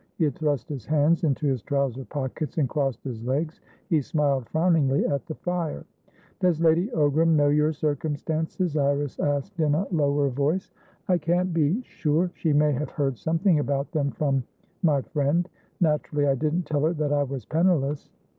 [0.17, 4.49] He had thrust his hands into his trouser pockets, and crossed his legs; he smiled
[4.49, 5.85] frowningly at the fire.
[6.39, 10.71] "Does Lady Ogram know your circumstances?" Iris asked, in a lower voice.
[11.07, 12.31] "I can't be sure.
[12.33, 15.47] She may have heard something about them frommy friend.
[15.79, 18.09] Naturally, I didn't tell her that I was penniless."